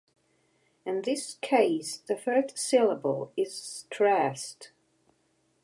In 0.83 1.03
this 1.03 1.35
case, 1.43 1.97
the 1.99 2.17
first 2.17 2.57
syllable 2.57 3.31
is 3.37 3.53
stressed. 3.53 4.71